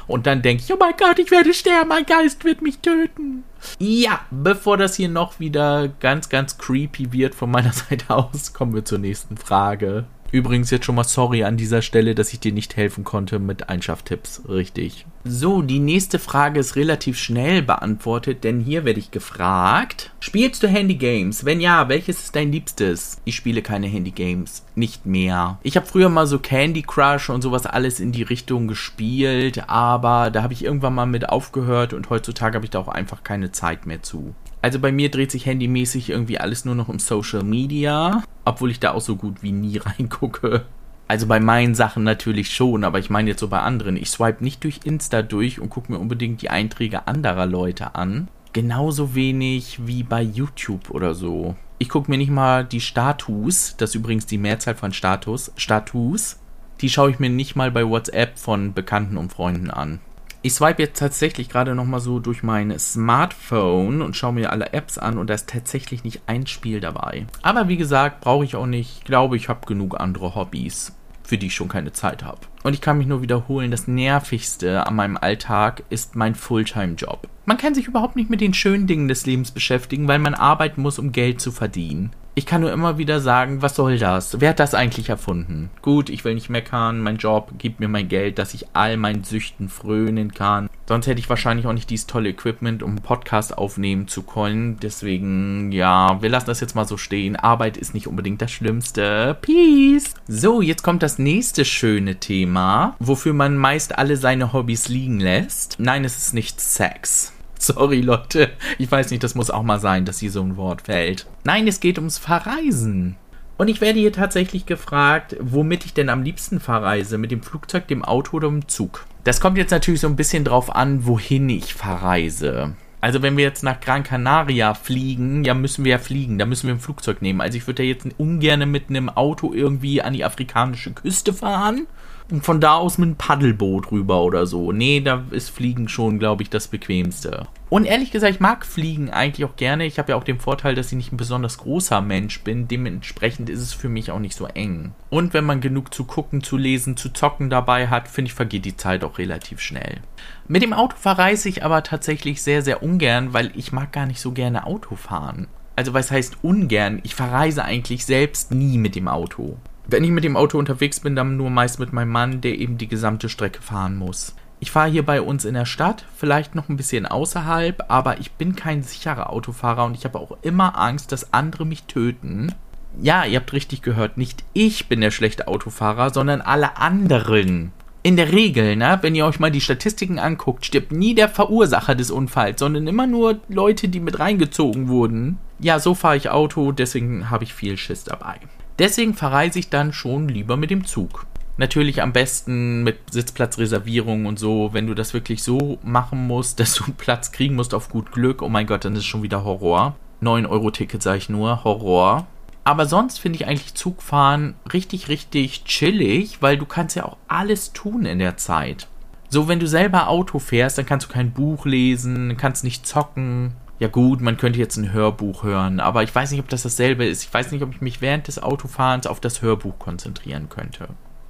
Und 0.06 0.27
dann 0.27 0.43
denke 0.43 0.62
ich, 0.65 0.73
oh 0.73 0.77
mein 0.79 0.95
Gott, 0.99 1.19
ich 1.19 1.31
werde 1.31 1.55
sterben, 1.55 1.89
mein 1.89 2.06
Geist 2.06 2.45
wird 2.45 2.62
mich 2.62 2.79
töten. 2.79 3.45
Ja, 3.79 4.21
bevor 4.31 4.77
das 4.77 4.97
hier 4.97 5.09
noch 5.09 5.41
wieder 5.41 5.89
ganz, 5.89 6.29
ganz 6.29 6.59
creepy 6.59 7.12
wird 7.12 7.35
von 7.35 7.51
meiner 7.51 7.73
Seite 7.73 8.15
aus, 8.15 8.53
kommen 8.53 8.75
wir 8.75 8.85
zur 8.85 8.99
nächsten 8.99 9.37
Frage. 9.37 10.05
Übrigens 10.35 10.73
jetzt 10.73 10.85
schon 10.85 10.97
mal 10.97 11.05
sorry 11.05 11.45
an 11.45 11.57
dieser 11.57 11.81
Stelle, 11.81 12.17
dass 12.17 12.33
ich 12.33 12.41
dir 12.41 12.51
nicht 12.51 12.77
helfen 12.77 13.05
konnte 13.05 13.39
mit 13.39 13.69
Einschafftipps. 13.69 14.43
Richtig. 14.49 15.07
So, 15.23 15.63
die 15.63 15.79
nächste 15.79 16.19
Frage 16.19 16.59
ist 16.59 16.75
relativ 16.75 17.17
schnell 17.17 17.63
beantwortet, 17.63 18.43
denn 18.43 18.59
hier 18.59 18.85
werde 18.85 18.99
ich 18.99 19.13
gefragt. 19.13 20.11
Spielst 20.19 20.65
du 20.65 20.67
Handy 20.67 20.97
Games? 20.97 21.45
Wenn 21.45 21.61
ja, 21.61 21.89
welches 21.89 22.19
ist 22.19 22.35
dein 22.35 22.51
liebstes? 22.51 23.19
Ich 23.25 23.37
spiele 23.37 23.63
keine 23.63 23.87
Handy 23.87 24.11
Games. 24.11 24.65
Nicht 24.75 25.07
mehr. 25.07 25.61
Ich 25.63 25.77
habe 25.77 25.87
früher 25.87 26.09
mal 26.09 26.27
so 26.27 26.41
Candy 26.41 26.83
Crush 26.83 27.31
und 27.31 27.41
sowas 27.41 27.65
alles 27.65 28.01
in 28.01 28.11
die 28.11 28.25
Richtung 28.25 28.67
gespielt, 28.67 29.69
aber 29.69 30.33
da 30.33 30.43
habe 30.43 30.53
ich 30.53 30.65
irgendwann 30.65 30.97
mal 30.97 31.07
mit 31.07 31.29
aufgehört 31.29 31.93
und 31.93 32.11
heutzutage 32.11 32.57
habe 32.57 32.67
ich 32.67 32.71
da 32.71 32.81
auch 32.81 32.89
einfach 32.89 33.23
keine 33.23 33.53
Zeit 33.53 33.87
mehr 33.87 34.03
zu. 34.03 34.35
Also 34.65 34.79
bei 34.79 34.93
mir 34.93 35.11
dreht 35.11 35.31
sich 35.31 35.45
handymäßig 35.45 36.09
irgendwie 36.09 36.39
alles 36.41 36.65
nur 36.65 36.75
noch 36.75 36.89
um 36.89 36.99
Social 36.99 37.43
Media, 37.43 38.23
obwohl 38.47 38.71
ich 38.71 38.81
da 38.81 38.93
auch 38.93 39.03
so 39.03 39.15
gut 39.15 39.43
wie 39.43 39.53
nie 39.53 39.77
reingucke. 39.99 40.65
Also 41.07 41.27
bei 41.27 41.39
meinen 41.39 41.75
Sachen 41.75 42.03
natürlich 42.03 42.49
schon, 42.49 42.83
aber 42.83 42.99
ich 42.99 43.11
meine 43.11 43.29
jetzt 43.29 43.41
so 43.41 43.49
bei 43.49 43.59
anderen. 43.59 43.99
Ich 43.99 44.09
swipe 44.09 44.43
nicht 44.43 44.65
durch 44.65 44.81
Insta 44.85 45.21
durch 45.21 45.61
und 45.61 45.69
gucke 45.69 45.93
mir 45.93 45.99
unbedingt 45.99 46.41
die 46.41 46.49
Einträge 46.49 47.07
anderer 47.07 47.45
Leute 47.45 47.95
an. 47.95 48.29
Genauso 48.55 49.15
wenig 49.15 49.87
wie 49.87 50.03
bei 50.03 50.23
YouTube 50.23 50.89
oder 50.89 51.15
so. 51.15 51.57
Ich 51.79 51.91
gucke 51.91 52.11
mir 52.11 52.17
nicht 52.17 52.31
mal 52.31 52.65
die 52.65 52.81
Status, 52.81 53.75
das 53.77 53.91
ist 53.91 53.97
übrigens 53.97 54.25
die 54.25 54.39
Mehrzahl 54.39 54.77
von 54.77 54.95
Status, 54.95 55.53
Status, 55.59 56.39
die 56.81 56.89
schaue 56.89 57.11
ich 57.11 57.19
mir 57.19 57.29
nicht 57.29 57.55
mal 57.55 57.71
bei 57.71 57.87
WhatsApp 57.87 58.39
von 58.39 58.73
Bekannten 58.73 59.19
und 59.19 59.31
Freunden 59.31 59.71
an. 59.71 60.01
Ich 60.46 60.52
swipe 60.52 60.82
jetzt 60.82 60.99
tatsächlich 60.99 61.49
gerade 61.49 61.75
nochmal 61.75 62.00
so 62.00 62.19
durch 62.19 62.43
mein 62.43 62.79
Smartphone 62.79 64.02
und 64.02 64.14
schaue 64.14 64.35
mir 64.35 64.52
alle 64.52 64.75
Apps 64.75 64.99
an 64.99 65.17
und 65.17 65.31
da 65.31 65.35
ist 65.35 65.49
tatsächlich 65.49 66.05
nicht 66.05 66.20
ein 66.26 66.46
Spiel 66.46 66.81
dabei. 66.81 67.25
Aber 67.41 67.69
wie 67.69 67.79
gesagt, 67.79 68.20
brauche 68.20 68.44
ich 68.44 68.55
auch 68.55 68.67
nicht. 68.67 68.99
Ich 68.99 69.05
glaube, 69.05 69.38
ich 69.38 69.49
habe 69.49 69.64
genug 69.64 69.99
andere 69.99 70.35
Hobbys, 70.35 70.93
für 71.23 71.38
die 71.38 71.46
ich 71.46 71.55
schon 71.55 71.69
keine 71.69 71.94
Zeit 71.94 72.25
habe. 72.25 72.41
Und 72.62 72.75
ich 72.75 72.82
kann 72.82 72.99
mich 72.99 73.06
nur 73.06 73.23
wiederholen, 73.23 73.70
das 73.70 73.88
Nervigste 73.88 74.87
an 74.87 74.96
meinem 74.96 75.17
Alltag 75.17 75.82
ist 75.88 76.14
mein 76.14 76.35
Fulltime-Job. 76.35 77.26
Man 77.46 77.56
kann 77.56 77.75
sich 77.75 77.88
überhaupt 77.88 78.14
nicht 78.14 78.29
mit 78.29 78.43
den 78.43 78.52
schönen 78.52 78.87
Dingen 78.87 79.08
des 79.08 79.25
Lebens 79.25 79.50
beschäftigen, 79.50 80.08
weil 80.08 80.19
man 80.19 80.35
arbeiten 80.35 80.82
muss, 80.82 80.99
um 80.99 81.12
Geld 81.12 81.41
zu 81.41 81.52
verdienen. 81.52 82.11
Ich 82.37 82.47
kann 82.47 82.63
nur 82.63 82.73
immer 82.73 82.99
wieder 82.99 83.21
sagen, 83.21 83.63
was 83.63 83.77
soll 83.77 83.97
das? 83.97 84.41
Wer 84.41 84.51
hat 84.51 84.59
das 84.59 84.75
eigentlich 84.75 85.09
erfunden? 85.09 85.71
Gut, 85.83 86.11
ich 86.11 86.25
will 86.25 86.35
nicht 86.35 86.51
meckern, 86.51 87.01
mein 87.01 87.17
Job 87.17 87.53
gibt 87.59 87.79
mir 87.79 87.87
mein 87.87 88.09
Geld, 88.09 88.41
dass 88.41 88.55
ich 88.55 88.67
all 88.73 88.97
meinen 88.97 89.23
Süchten 89.23 89.69
frönen 89.69 90.35
kann. 90.35 90.69
Sonst 90.89 91.07
hätte 91.07 91.21
ich 91.21 91.31
wahrscheinlich 91.31 91.69
auch 91.69 91.73
nicht 91.73 91.91
dieses 91.91 92.09
tolle 92.09 92.31
Equipment, 92.31 92.83
um 92.83 92.91
einen 92.91 93.03
Podcast 93.03 93.57
aufnehmen 93.57 94.09
zu 94.09 94.25
können. 94.25 94.79
Deswegen, 94.83 95.71
ja, 95.71 96.21
wir 96.21 96.29
lassen 96.29 96.47
das 96.47 96.61
jetzt 96.61 96.75
mal 96.75 96.89
so 96.89 96.97
stehen. 96.97 97.37
Arbeit 97.37 97.77
ist 97.77 97.95
nicht 97.95 98.09
unbedingt 98.09 98.43
das 98.43 98.51
Schlimmste. 98.51 99.37
Peace! 99.41 100.15
So, 100.27 100.61
jetzt 100.61 100.83
kommt 100.83 101.05
das 101.05 101.21
nächste 101.21 101.65
schöne 101.65 102.17
Thema, 102.17 102.97
wofür 102.99 103.33
man 103.33 103.57
meist 103.57 103.97
alle 103.97 104.17
seine 104.17 104.53
Hobbys 104.53 104.89
liegen 104.89 105.21
lässt. 105.21 105.77
Nein, 105.79 106.05
es 106.05 106.17
ist 106.17 106.35
nicht 106.35 106.61
Sex. 106.61 107.34
Sorry, 107.75 108.03
Leute. 108.03 108.51
Ich 108.77 108.91
weiß 108.93 109.11
nicht, 109.11 109.23
das 109.23 109.35
muss 109.35 109.51
auch 109.51 109.63
mal 109.63 109.81
sein, 109.81 110.05
dass 110.05 110.19
hier 110.19 110.31
so 110.31 110.43
ein 110.43 110.59
Wort 110.59 110.83
fällt. 110.83 111.27
Nein, 111.45 111.67
es 111.67 111.81
geht 111.81 111.97
ums 111.97 112.19
Verreisen. 112.19 113.17
Und 113.57 113.69
ich 113.69 113.81
werde 113.81 114.01
hier 114.01 114.13
tatsächlich 114.13 114.67
gefragt, 114.67 115.37
womit 115.41 115.87
ich 115.87 115.95
denn 115.95 116.11
am 116.11 116.23
liebsten 116.23 116.61
verreise. 116.61 117.17
Mit 117.17 117.31
dem 117.31 117.43
Flugzeug, 117.43 117.89
dem 117.89 118.05
Auto 118.05 118.37
oder 118.37 118.49
dem 118.49 118.69
Zug. 118.69 119.07
Das 119.23 119.41
kommt 119.41 119.57
jetzt 119.57 119.71
natürlich 119.71 120.03
so 120.03 120.09
ein 120.09 120.17
bisschen 120.17 120.45
drauf 120.45 120.75
an, 120.75 121.07
wohin 121.07 121.49
ich 121.49 121.73
verreise. 121.73 122.75
Also 123.01 123.23
wenn 123.23 123.37
wir 123.39 123.45
jetzt 123.45 123.63
nach 123.63 123.81
Gran 123.81 124.03
Canaria 124.03 124.75
fliegen, 124.75 125.45
ja, 125.45 125.55
müssen 125.55 125.85
wir 125.85 125.93
ja 125.93 125.99
fliegen, 125.99 126.39
da 126.39 126.45
müssen 126.45 126.67
wir 126.67 126.75
ein 126.75 126.81
Flugzeug 126.81 127.23
nehmen. 127.23 127.41
Also 127.41 127.57
ich 127.57 127.67
würde 127.67 127.83
ja 127.83 127.89
jetzt 127.89 128.07
ungern 128.19 128.71
mit 128.71 128.91
einem 128.91 129.09
Auto 129.09 129.55
irgendwie 129.55 130.03
an 130.03 130.13
die 130.13 130.25
afrikanische 130.25 130.93
Küste 130.93 131.33
fahren 131.33 131.87
und 132.31 132.44
von 132.44 132.61
da 132.61 132.75
aus 132.75 132.97
mit 132.97 133.09
einem 133.09 133.17
Paddelboot 133.17 133.93
rüber 133.93 134.23
oder 134.23 134.47
so. 134.47 134.73
Nee, 134.73 135.00
da 135.00 135.25
ist 135.31 135.50
Fliegen 135.50 135.88
schon, 135.88 136.19
glaube 136.19 136.43
ich, 136.43 136.50
das 136.50 136.69
bequemste. 136.69 137.47
Und 137.69 137.85
ehrlich 137.85 138.11
gesagt, 138.11 138.35
ich 138.35 138.41
mag 138.41 138.65
Fliegen 138.65 139.11
eigentlich 139.11 139.44
auch 139.44 139.56
gerne. 139.56 139.85
Ich 139.85 139.99
habe 139.99 140.12
ja 140.12 140.17
auch 140.17 140.25
den 140.25 140.38
Vorteil, 140.38 140.75
dass 140.75 140.87
ich 140.87 140.97
nicht 140.97 141.12
ein 141.12 141.19
besonders 141.19 141.59
großer 141.59 142.00
Mensch 142.00 142.41
bin. 142.43 142.67
Dementsprechend 142.67 143.50
ist 143.50 143.61
es 143.61 143.75
für 143.75 143.88
mich 143.88 144.11
auch 144.11 144.21
nicht 144.21 144.37
so 144.37 144.47
eng. 144.47 144.93
Und 145.11 145.35
wenn 145.35 145.44
man 145.44 145.61
genug 145.61 145.93
zu 145.93 146.05
gucken, 146.05 146.43
zu 146.43 146.56
lesen, 146.56 146.97
zu 146.97 147.12
zocken 147.12 147.50
dabei 147.50 147.88
hat, 147.88 148.09
finde 148.09 148.31
ich, 148.31 148.35
vergeht 148.35 148.65
die 148.65 148.77
Zeit 148.77 149.05
auch 149.05 149.19
relativ 149.19 149.61
schnell. 149.61 150.00
Mit 150.49 150.62
dem 150.62 150.73
Auto 150.73 150.97
verreise 150.97 151.49
ich 151.49 151.62
aber 151.62 151.82
tatsächlich 151.82 152.43
sehr, 152.43 152.62
sehr 152.62 152.82
ungern, 152.82 153.35
weil 153.35 153.53
ich 153.55 153.73
mag 153.73 153.93
gar 153.93 154.06
nicht 154.06 154.20
so 154.20 154.32
gerne 154.32 154.67
Auto 154.67 154.97
fahren. 154.97 155.49
Also 155.77 155.93
was 155.93 156.11
heißt 156.11 156.38
ungern? 156.43 157.00
Ich 157.03 157.15
verreise 157.15 157.65
eigentlich 157.65 158.06
selbst 158.06 158.53
nie 158.53 158.79
mit 158.79 158.94
dem 158.94 159.09
Auto. 159.09 159.59
Wenn 159.87 160.03
ich 160.03 160.11
mit 160.11 160.25
dem 160.25 160.37
Auto 160.37 160.59
unterwegs 160.59 161.01
bin, 161.01 161.15
dann 161.15 161.37
nur 161.37 161.51
meist 161.51 161.79
mit 161.79 161.93
meinem 161.93 162.11
Mann, 162.11 162.41
der 162.41 162.59
eben 162.59 162.79
die 162.79 162.89
gesamte 162.89 163.29
Strecke 163.29 163.61
fahren 163.61 163.97
muss. 163.97 164.35
Ich 164.61 164.71
fahre 164.71 164.89
hier 164.89 165.05
bei 165.05 165.21
uns 165.21 165.45
in 165.45 165.53
der 165.53 165.67
Stadt, 165.67 166.07
vielleicht 166.17 166.55
noch 166.55 166.71
ein 166.71 166.79
bisschen 166.79 167.05
außerhalb, 167.05 167.85
aber 167.89 168.19
ich 168.19 168.33
bin 168.33 168.57
kein 168.57 168.83
sicherer 168.83 169.31
Autofahrer 169.31 169.85
und 169.85 169.95
ich 169.95 170.07
habe 170.07 170.19
auch 170.19 170.39
immer 170.41 170.79
Angst, 170.79 171.13
dass 171.13 171.35
andere 171.35 171.67
mich 171.67 171.83
töten. 171.83 172.55
Ja, 172.99 173.27
ihr 173.27 173.41
habt 173.41 173.53
richtig 173.53 173.83
gehört, 173.83 174.17
nicht 174.17 174.43
ich 174.55 174.89
bin 174.89 175.03
der 175.03 175.11
schlechte 175.11 175.49
Autofahrer, 175.49 176.15
sondern 176.15 176.41
alle 176.41 176.79
anderen. 176.79 177.73
In 178.03 178.17
der 178.17 178.33
Regel, 178.33 178.77
ne, 178.77 178.99
wenn 179.03 179.15
ihr 179.15 179.27
euch 179.27 179.41
mal 179.41 179.51
die 179.51 179.61
Statistiken 179.61 180.19
anguckt, 180.19 180.65
stirbt 180.65 180.93
nie 180.93 181.15
der 181.15 181.29
Verursacher 181.29 181.95
des 181.95 182.11
Unfalls, 182.11 182.61
sondern 182.61 182.87
immer 182.87 183.07
nur 183.07 183.41
Leute, 183.49 183.89
die 183.89 184.01
mit 184.01 184.19
reingezogen 184.19 184.89
wurden. 184.89 185.39
Ja, 185.59 185.79
so 185.79 185.95
fahre 185.95 186.17
ich 186.17 186.31
Auto, 186.31 186.73
deswegen 186.73 187.29
habe 187.29 187.45
ich 187.45 187.53
viel 187.53 187.77
Schiss 187.77 188.05
dabei. 188.05 188.41
Deswegen 188.79 189.15
verreise 189.15 189.59
ich 189.59 189.71
dann 189.71 189.93
schon 189.93 190.29
lieber 190.29 190.56
mit 190.56 190.71
dem 190.71 190.85
Zug. 190.85 191.26
Natürlich 191.56 192.03
am 192.03 192.12
besten 192.12 192.82
mit 192.82 193.12
Sitzplatzreservierung 193.12 194.26
und 194.26 194.38
so. 194.38 194.71
Wenn 194.73 194.88
du 194.88 194.94
das 194.94 195.15
wirklich 195.15 195.43
so 195.43 195.79
machen 195.82 196.26
musst, 196.26 196.59
dass 196.61 196.75
du 196.75 196.93
Platz 196.93 197.32
kriegen 197.32 197.55
musst 197.55 197.75
auf 197.75 197.88
gut 197.88 198.12
Glück, 198.12 198.43
oh 198.43 198.49
mein 198.49 198.67
Gott, 198.67 198.85
dann 198.85 198.94
ist 198.94 199.00
es 199.00 199.06
schon 199.06 199.23
wieder 199.23 199.44
Horror. 199.44 199.94
9-Euro-Ticket 200.23 201.03
sage 201.03 201.19
ich 201.19 201.29
nur, 201.29 201.65
Horror. 201.65 202.26
Aber 202.65 202.87
sonst 202.87 203.19
finde 203.19 203.37
ich 203.37 203.47
eigentlich 203.47 203.75
Zugfahren 203.75 204.55
richtig, 204.73 205.09
richtig 205.09 205.65
chillig, 205.65 206.41
weil 206.41 206.56
du 206.56 206.65
kannst 206.65 206.96
ja 206.96 207.05
auch 207.05 207.19
alles 207.29 207.75
tun 207.75 208.06
in 208.06 208.19
der 208.19 208.39
Zeit. 208.39 208.89
So, 209.29 209.49
wenn 209.49 209.60
du 209.60 209.67
selber 209.67 210.08
Auto 210.08 210.39
fährst, 210.39 210.79
dann 210.79 210.87
kannst 210.87 211.08
du 211.08 211.13
kein 211.13 211.32
Buch 211.32 211.67
lesen, 211.67 212.37
kannst 212.39 212.65
nicht 212.65 212.87
zocken, 212.87 213.53
ja 213.79 213.89
gut, 213.89 214.21
man 214.21 214.37
könnte 214.37 214.59
jetzt 214.59 214.77
ein 214.77 214.93
Hörbuch 214.93 215.43
hören, 215.43 215.81
aber 215.81 216.03
ich 216.03 216.15
weiß 216.15 216.31
nicht, 216.31 216.41
ob 216.41 216.49
das 216.49 216.63
dasselbe 216.63 217.05
ist. 217.05 217.25
Ich 217.25 217.35
weiß 217.35 217.51
nicht, 217.51 217.63
ob 217.63 217.75
ich 217.75 217.81
mich 217.81 218.01
während 218.01 218.29
des 218.29 218.43
Autofahrens 218.43 219.07
auf 219.07 219.21
das 219.21 219.43
Hörbuch 219.43 219.79
konzentrieren 219.79 220.49
könnte. 220.49 220.89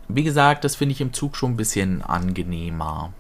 Wie 0.09 0.25
gesagt, 0.25 0.65
das 0.65 0.77
finde 0.77 0.93
ich 0.93 1.01
im 1.01 1.13
Zug 1.15 1.37
schon 1.37 1.53
ein 1.53 1.57
bisschen 1.57 2.03
angenehmer. 2.03 3.13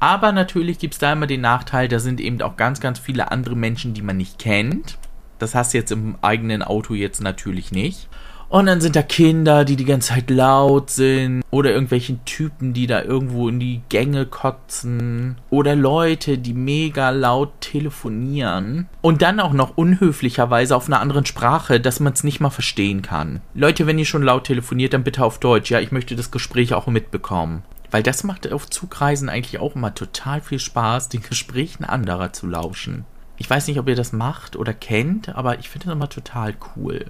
Aber 0.00 0.32
natürlich 0.32 0.80
gibt 0.80 0.94
es 0.94 0.98
da 0.98 1.12
immer 1.12 1.28
den 1.28 1.42
Nachteil, 1.42 1.86
da 1.86 2.00
sind 2.00 2.20
eben 2.20 2.42
auch 2.42 2.56
ganz, 2.56 2.80
ganz 2.80 2.98
viele 2.98 3.30
andere 3.30 3.54
Menschen, 3.54 3.94
die 3.94 4.02
man 4.02 4.16
nicht 4.16 4.40
kennt. 4.40 4.98
Das 5.38 5.54
hast 5.54 5.74
du 5.74 5.78
jetzt 5.78 5.92
im 5.92 6.16
eigenen 6.22 6.62
Auto 6.62 6.94
jetzt 6.94 7.20
natürlich 7.20 7.70
nicht. 7.70 8.08
Und 8.52 8.66
dann 8.66 8.82
sind 8.82 8.96
da 8.96 9.02
Kinder, 9.02 9.64
die 9.64 9.76
die 9.76 9.86
ganze 9.86 10.10
Zeit 10.10 10.28
laut 10.28 10.90
sind. 10.90 11.42
Oder 11.50 11.70
irgendwelchen 11.70 12.22
Typen, 12.26 12.74
die 12.74 12.86
da 12.86 13.00
irgendwo 13.00 13.48
in 13.48 13.58
die 13.58 13.80
Gänge 13.88 14.26
kotzen. 14.26 15.38
Oder 15.48 15.74
Leute, 15.74 16.36
die 16.36 16.52
mega 16.52 17.08
laut 17.08 17.62
telefonieren. 17.62 18.88
Und 19.00 19.22
dann 19.22 19.40
auch 19.40 19.54
noch 19.54 19.78
unhöflicherweise 19.78 20.76
auf 20.76 20.86
einer 20.86 21.00
anderen 21.00 21.24
Sprache, 21.24 21.80
dass 21.80 21.98
man 21.98 22.12
es 22.12 22.24
nicht 22.24 22.40
mal 22.40 22.50
verstehen 22.50 23.00
kann. 23.00 23.40
Leute, 23.54 23.86
wenn 23.86 23.98
ihr 23.98 24.04
schon 24.04 24.22
laut 24.22 24.44
telefoniert, 24.44 24.92
dann 24.92 25.02
bitte 25.02 25.24
auf 25.24 25.40
Deutsch. 25.40 25.70
Ja, 25.70 25.80
ich 25.80 25.90
möchte 25.90 26.14
das 26.14 26.30
Gespräch 26.30 26.74
auch 26.74 26.86
mitbekommen. 26.88 27.62
Weil 27.90 28.02
das 28.02 28.22
macht 28.22 28.52
auf 28.52 28.68
Zugreisen 28.68 29.30
eigentlich 29.30 29.60
auch 29.60 29.76
immer 29.76 29.94
total 29.94 30.42
viel 30.42 30.58
Spaß, 30.58 31.08
den 31.08 31.22
Gesprächen 31.22 31.84
anderer 31.84 32.34
zu 32.34 32.46
lauschen. 32.46 33.06
Ich 33.38 33.48
weiß 33.48 33.66
nicht, 33.68 33.78
ob 33.78 33.88
ihr 33.88 33.96
das 33.96 34.12
macht 34.12 34.56
oder 34.56 34.74
kennt, 34.74 35.34
aber 35.34 35.58
ich 35.58 35.70
finde 35.70 35.86
das 35.86 35.94
immer 35.94 36.10
total 36.10 36.54
cool 36.76 37.06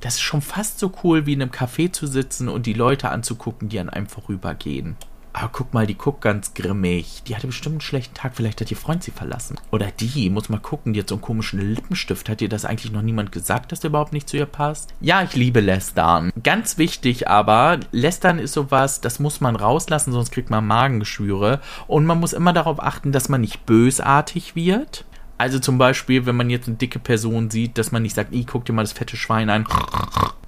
das 0.00 0.14
ist 0.14 0.22
schon 0.22 0.42
fast 0.42 0.78
so 0.78 0.92
cool, 1.02 1.26
wie 1.26 1.32
in 1.32 1.42
einem 1.42 1.50
Café 1.50 1.92
zu 1.92 2.06
sitzen 2.06 2.48
und 2.48 2.66
die 2.66 2.74
Leute 2.74 3.10
anzugucken, 3.10 3.68
die 3.68 3.80
an 3.80 3.90
einem 3.90 4.06
vorübergehen. 4.06 4.96
Aber 5.36 5.50
guck 5.52 5.74
mal, 5.74 5.86
die 5.86 5.98
guckt 5.98 6.22
ganz 6.22 6.54
grimmig. 6.54 7.22
Die 7.26 7.36
hatte 7.36 7.46
bestimmt 7.46 7.74
einen 7.74 7.80
schlechten 7.82 8.14
Tag. 8.14 8.34
Vielleicht 8.34 8.58
hat 8.62 8.70
ihr 8.70 8.76
Freund 8.76 9.02
sie 9.02 9.10
verlassen. 9.10 9.58
Oder 9.70 9.88
die, 9.90 10.30
muss 10.30 10.48
mal 10.48 10.58
gucken, 10.58 10.94
die 10.94 11.00
hat 11.00 11.10
so 11.10 11.16
einen 11.16 11.20
komischen 11.20 11.60
Lippenstift. 11.60 12.30
Hat 12.30 12.40
ihr 12.40 12.48
das 12.48 12.64
eigentlich 12.64 12.90
noch 12.90 13.02
niemand 13.02 13.32
gesagt, 13.32 13.70
dass 13.70 13.80
der 13.80 13.90
überhaupt 13.90 14.14
nicht 14.14 14.30
zu 14.30 14.38
ihr 14.38 14.46
passt? 14.46 14.94
Ja, 15.02 15.22
ich 15.22 15.36
liebe 15.36 15.60
Lästern. 15.60 16.32
Ganz 16.42 16.78
wichtig 16.78 17.28
aber, 17.28 17.80
Lästern 17.92 18.38
ist 18.38 18.54
sowas, 18.54 19.02
das 19.02 19.18
muss 19.18 19.42
man 19.42 19.56
rauslassen, 19.56 20.10
sonst 20.10 20.30
kriegt 20.30 20.48
man 20.48 20.66
Magengeschwüre. 20.66 21.60
Und 21.86 22.06
man 22.06 22.18
muss 22.18 22.32
immer 22.32 22.54
darauf 22.54 22.82
achten, 22.82 23.12
dass 23.12 23.28
man 23.28 23.42
nicht 23.42 23.66
bösartig 23.66 24.56
wird 24.56 25.04
Also 25.38 25.58
zum 25.58 25.78
Beispiel, 25.78 26.24
wenn 26.26 26.36
man 26.36 26.50
jetzt 26.50 26.66
eine 26.66 26.76
dicke 26.76 26.98
Person 26.98 27.50
sieht, 27.50 27.76
dass 27.78 27.92
man 27.92 28.02
nicht 28.02 28.14
sagt, 28.14 28.32
guck 28.46 28.64
dir 28.64 28.72
mal 28.72 28.82
das 28.82 28.92
fette 28.92 29.16
Schwein 29.16 29.50
an. 29.50 29.66